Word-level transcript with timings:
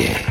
nadie. 0.00 0.29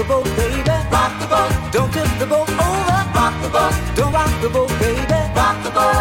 the 0.00 0.08
boat, 0.08 0.24
baby. 0.36 0.70
Rock 0.90 1.12
the 1.20 1.26
boat. 1.26 1.52
Don't 1.72 1.92
tip 1.92 2.08
the 2.18 2.26
boat 2.26 2.48
over. 2.48 2.98
Rock 3.18 3.34
the 3.42 3.50
boat. 3.50 3.74
Don't 3.96 4.12
rock 4.12 4.32
the 4.40 4.48
boat, 4.48 4.72
baby. 4.80 5.20
Rock 5.36 5.56
the 5.62 5.70
boat. 5.70 5.94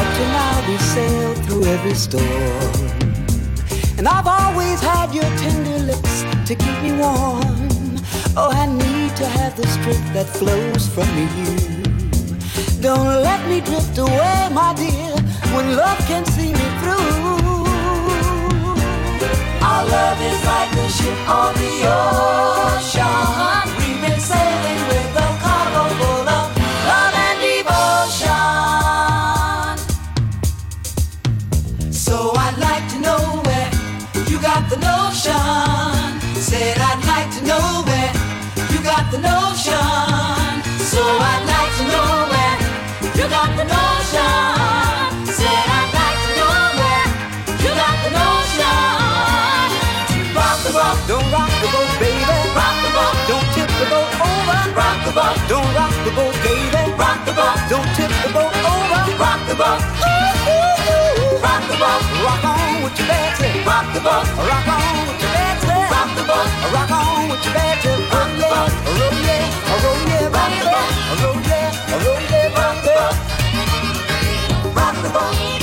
Up 0.00 0.08
to 0.16 0.24
now 0.38 0.54
we 0.68 0.76
sailed 0.78 1.38
through 1.44 1.64
every 1.74 1.94
storm, 1.94 2.74
and 3.98 4.08
I've 4.08 4.26
always 4.26 4.80
had 4.80 5.14
your 5.14 5.30
tender 5.42 5.78
lips 5.90 6.24
to 6.48 6.54
keep 6.56 6.78
me 6.82 6.92
warm. 6.98 7.68
Oh, 8.36 8.50
I 8.50 8.66
need 8.66 9.14
to 9.20 9.26
have 9.38 9.54
the 9.56 9.66
strength 9.68 10.12
that 10.14 10.26
flows 10.26 10.88
from 10.94 11.08
you. 11.38 11.52
Don't 12.80 13.22
let 13.22 13.40
me 13.48 13.60
drift 13.60 13.96
away, 13.98 14.48
my 14.52 14.74
dear, 14.74 15.14
when 15.54 15.76
love 15.76 15.98
can 16.08 16.24
see 16.26 16.52
me 16.52 16.63
our 19.64 19.82
love 19.86 20.20
is 20.20 20.44
like 20.44 20.72
a 20.76 20.88
ship 20.90 21.18
on 21.26 21.54
the 21.54 21.72
ocean. 21.88 23.64
We've 23.78 24.00
been 24.04 24.20
sailing 24.20 24.82
with 24.90 25.16
a 25.26 25.28
cargo 25.44 25.82
full 25.98 26.28
of 26.38 26.46
love 26.88 27.14
and 27.26 27.38
devotion. 27.48 28.44
So 31.90 32.14
I'd 32.44 32.58
like 32.68 32.86
to 32.92 32.98
know 33.06 33.22
where 33.46 33.70
you 34.30 34.38
got 34.50 34.68
the 34.68 34.76
notion. 34.90 36.20
Said 36.48 36.76
I'd 36.90 37.02
like 37.12 37.30
to 37.38 37.42
know 37.50 37.66
where 37.88 38.12
you 38.72 38.78
got 38.92 39.10
the 39.10 39.20
notion. 39.32 40.62
So 40.92 41.00
I'd 41.30 41.44
like 41.54 41.72
to 41.80 41.84
know 41.92 42.10
where 42.32 42.56
you 43.16 43.24
got 43.30 43.50
the 43.56 43.64
notion. 43.64 43.83
Don't 55.48 55.68
rock 55.76 55.92
the 56.04 56.10
boat, 56.16 56.34
baby. 56.42 56.92
Rock 56.96 57.20
the 57.26 57.32
boat. 57.32 57.58
Don't 57.68 57.88
tip 57.96 58.10
the 58.24 58.30
boat 58.32 58.54
over. 58.64 59.02
Rock 59.20 59.40
the 59.48 59.54
boat. 59.54 59.80
Ooh, 60.00 60.48
ooh, 60.48 61.36
ooh. 61.36 61.44
Rock 61.44 61.62
the 61.68 61.76
boat. 61.76 62.02
Rock 62.24 62.44
on 62.44 62.82
with 62.82 62.98
your 62.98 63.08
bad 63.08 63.36
backsy. 63.36 63.66
Rock 63.66 63.86
the 63.92 64.00
boat. 64.00 64.26
Rock 64.48 64.68
on 64.68 65.08
with 65.08 65.20
your 65.20 65.32
bad 65.36 65.56
backsy. 65.60 65.90
Rock 65.92 66.10
the 66.16 66.24
boat. 66.24 66.48
Rock 66.72 66.90
on 66.90 67.28
with 67.28 67.44
your 67.44 67.54
bad 67.54 67.76
backsy. 67.76 67.92
Rock 68.14 68.30
the 68.40 68.46
boat. 68.52 68.72
Roll 68.98 69.20
yeah, 69.28 69.68
oh, 69.68 69.84
roll 69.84 70.00
oh, 70.00 70.08
yeah, 70.08 70.36
rock 70.36 70.52
the 70.60 70.66
boat. 70.72 70.90
Roll 71.20 71.38
yeah, 71.50 72.04
roll 72.04 72.20
yeah, 72.32 72.56
rock 72.56 72.76
the 72.84 72.90
boat. 72.96 73.16
Rock 74.76 74.96
the 75.02 75.10
boat. 75.10 75.53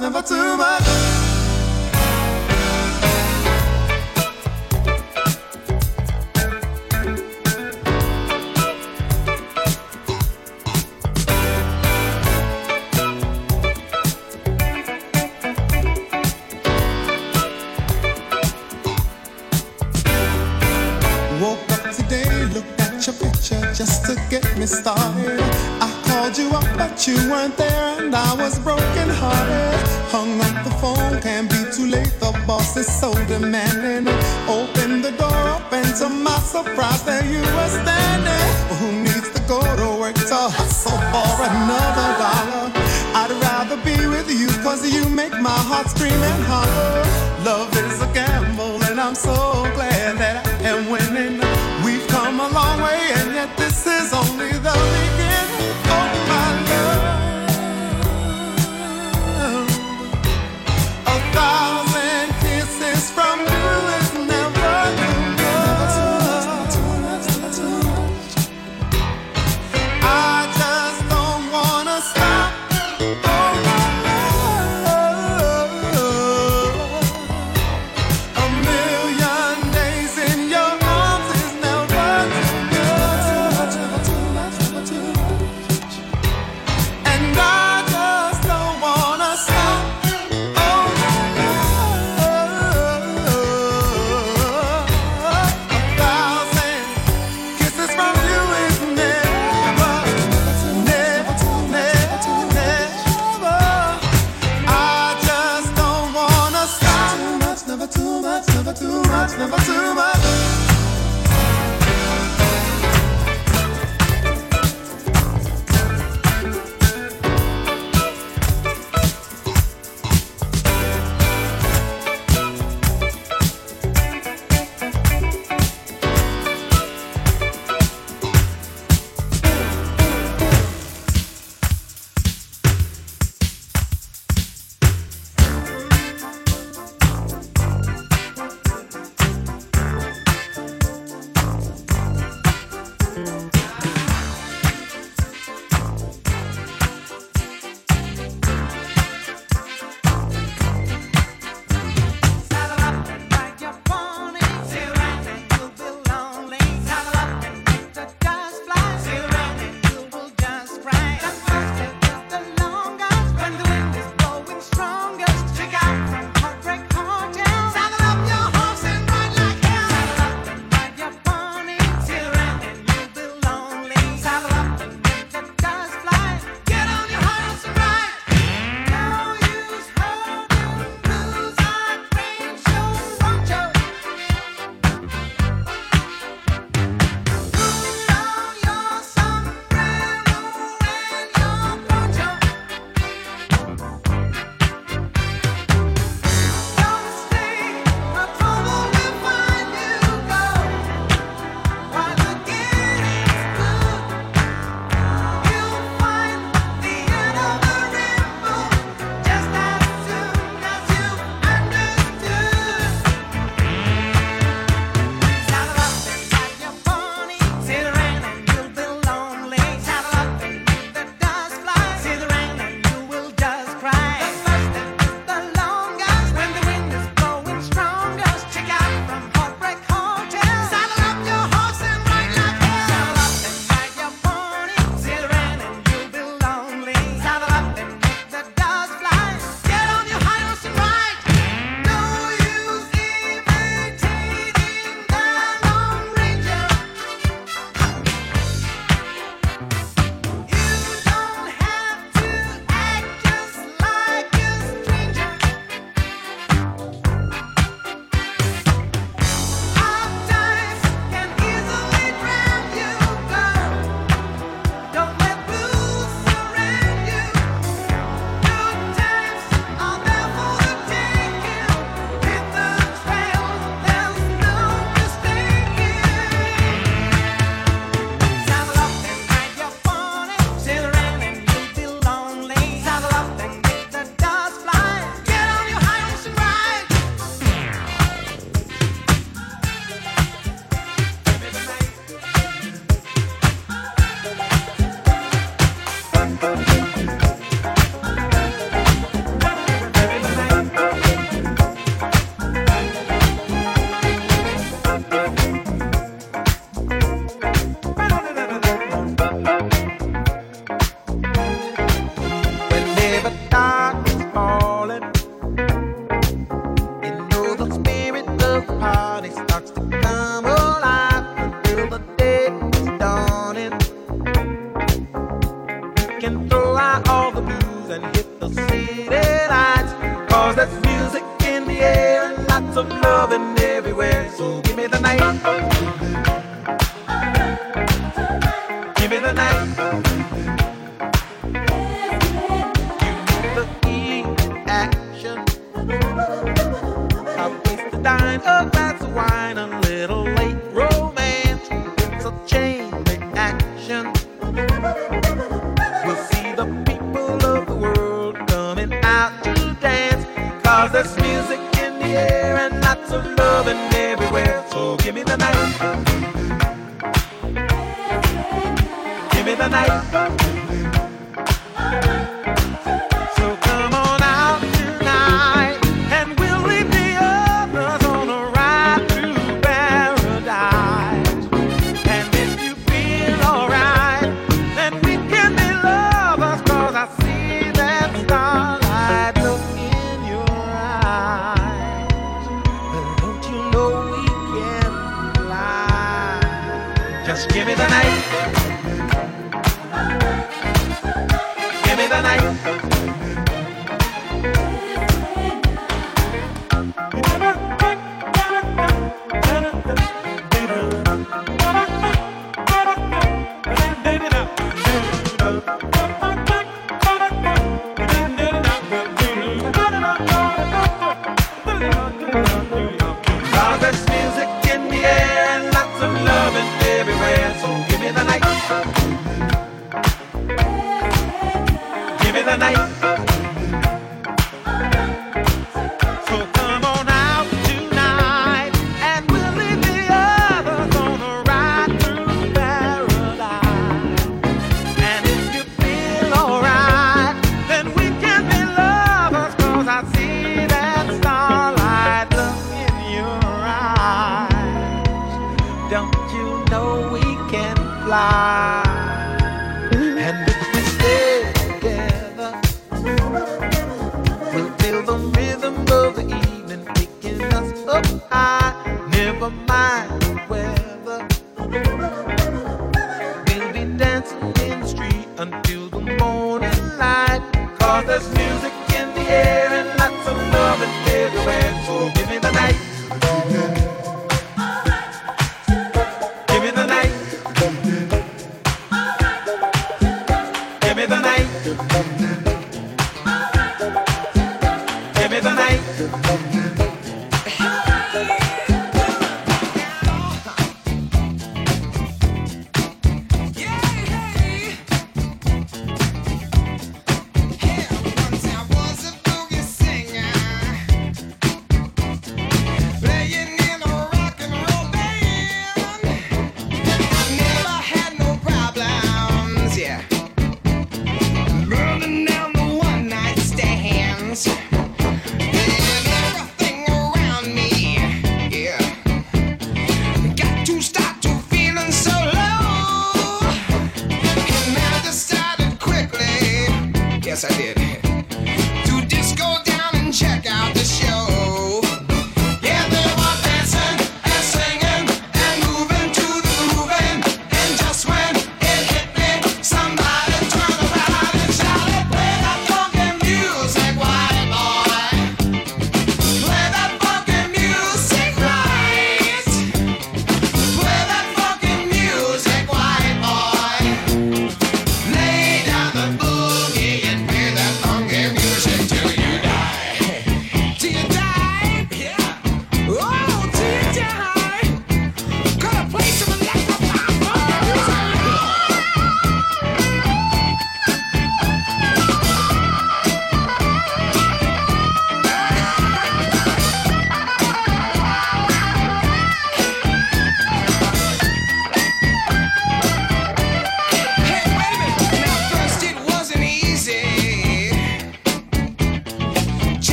Never 0.00 0.22
too 0.22 0.56
much. 0.56 0.82
Woke 21.40 21.58
up 21.72 21.90
today, 21.94 22.46
looked 22.54 22.80
at 22.80 23.06
your 23.06 23.16
picture 23.16 23.60
just 23.74 24.06
to 24.06 24.14
get 24.30 24.56
me 24.56 24.64
started. 24.64 25.40
I 25.82 26.02
called 26.06 26.38
you 26.38 26.48
up, 26.52 26.64
but 26.78 27.06
you 27.06 27.16
weren't 27.30 27.56
there, 27.58 27.69
and 28.10 28.16
I 28.16 28.34
was 28.34 28.58
broken 28.58 29.08
hearted. 29.08 29.78
Hung 30.10 30.40
up 30.40 30.64
the 30.64 30.74
phone, 30.82 31.20
can't 31.22 31.48
be 31.48 31.62
too 31.74 31.86
late. 31.86 32.12
The 32.18 32.32
boss 32.44 32.76
is 32.76 32.88
so 33.00 33.12
demanding. 33.26 34.08
Open 34.48 35.00
the 35.00 35.12
door 35.12 35.42
up, 35.54 35.72
and 35.72 35.94
to 36.00 36.08
my 36.08 36.38
surprise, 36.40 37.04
there 37.04 37.24
you 37.24 37.42
were 37.56 37.72
standing. 37.82 38.48
Who 38.78 38.88
needs 39.06 39.30
to 39.30 39.40
go 39.46 39.60
to 39.62 40.00
work 40.00 40.16
to 40.30 40.40
hustle 40.58 40.98
for 41.12 41.34
another 41.50 42.08
dollar? 42.22 42.66
I'd 43.20 43.32
rather 43.46 43.78
be 43.88 43.96
with 44.14 44.28
you, 44.28 44.48
cause 44.64 44.82
you 44.92 45.08
make 45.08 45.34
my 45.40 45.60
heart 45.70 45.86
scream 45.88 46.20
and 46.30 46.42
holler. 46.50 47.06
Love 47.44 47.70
is 47.76 48.02
a 48.02 48.08
gamble, 48.12 48.82
and 48.90 48.98
I'm 48.98 49.14
so 49.14 49.34
glad 49.76 50.18
that 50.18 50.36
I 50.46 50.68
am 50.70 50.90
winning. 50.90 51.39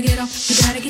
Gotta 0.00 0.16
get 0.16 0.22
off, 0.22 0.50
you 0.50 0.56
gotta 0.56 0.80
get 0.80 0.89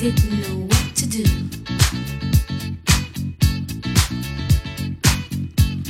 didn't 0.00 0.40
know 0.40 0.64
what 0.64 0.96
to 0.96 1.06
do. 1.06 1.24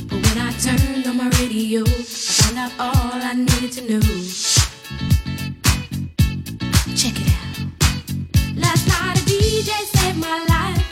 But 0.09 0.19
when 0.25 0.37
I 0.37 0.51
turned 0.59 1.07
on 1.07 1.15
my 1.15 1.29
radio, 1.39 1.83
I 1.83 2.03
found 2.03 2.57
out 2.57 2.71
all 2.77 3.21
I 3.23 3.33
needed 3.35 3.71
to 3.71 3.81
know. 3.89 4.01
Check 6.93 7.15
it 7.21 7.29
out. 7.39 7.57
Last 8.57 8.85
night 8.89 9.17
a 9.17 9.23
DJ 9.23 9.71
saved 9.95 10.17
my 10.17 10.37
life. 10.53 10.85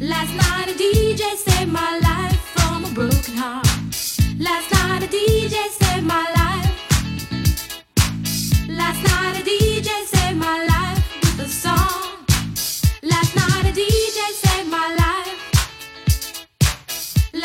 Last 0.00 0.34
night 0.34 0.66
a 0.66 0.76
DJ 0.76 1.36
saved 1.36 1.70
my 1.70 2.00
life 2.00 2.40
from 2.56 2.86
a 2.86 2.90
broken 2.92 3.36
heart. 3.36 3.68
Last 4.36 4.72
night 4.72 5.04
a 5.04 5.06
DJ 5.06 5.68
saved 5.78 6.04
my 6.04 6.26
life. 6.34 6.74
Last 8.68 9.00
night 9.04 9.39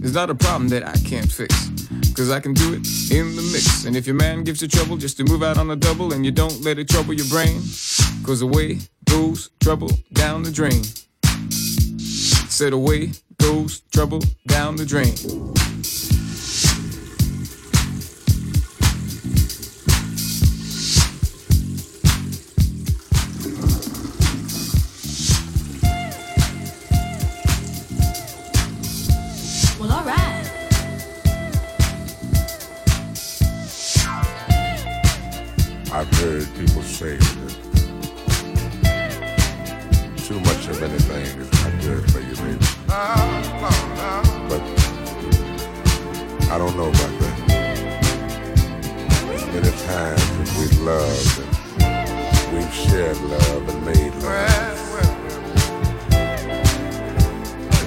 It's 0.00 0.14
not 0.14 0.30
a 0.30 0.34
problem 0.34 0.68
that 0.68 0.86
I 0.86 0.96
can't 0.98 1.30
fix. 1.30 1.70
Cause 2.14 2.30
I 2.30 2.40
can 2.40 2.52
do 2.52 2.72
it 2.74 2.86
in 3.10 3.36
the 3.36 3.42
mix. 3.52 3.84
And 3.84 3.96
if 3.96 4.06
your 4.06 4.16
man 4.16 4.44
gives 4.44 4.62
you 4.62 4.68
trouble 4.68 4.96
just 4.96 5.16
to 5.18 5.24
move 5.24 5.42
out 5.42 5.58
on 5.58 5.68
the 5.68 5.76
double 5.76 6.12
and 6.12 6.24
you 6.24 6.32
don't 6.32 6.60
let 6.62 6.78
it 6.78 6.88
trouble 6.88 7.14
your 7.14 7.26
brain, 7.26 7.60
cause 8.24 8.42
away 8.42 8.78
goes 9.04 9.50
trouble 9.60 9.90
down 10.12 10.42
the 10.42 10.50
drain. 10.50 10.82
Said 12.48 12.72
away 12.72 13.12
goes 13.38 13.80
trouble 13.92 14.20
down 14.46 14.76
the 14.76 14.84
drain. 14.84 15.14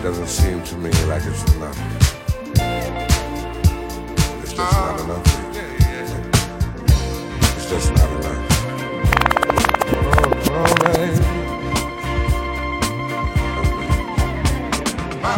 It 0.02 0.06
doesn't 0.06 0.30
seem 0.30 0.64
to 0.64 0.76
me 0.78 0.90
like 1.06 1.22
it's 1.28 1.44
enough. 1.54 1.78
It's 4.42 4.54
just 4.54 4.74
not 4.74 5.00
oh. 5.00 5.04
enough. 5.04 5.28
It's 7.56 7.70
just 7.70 7.94
not 7.94 8.10
enough. 8.10 8.42
Oh, 9.94 10.34
oh, 10.50 10.74
baby. 10.86 11.22
My 15.22 15.38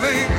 thing 0.00 0.29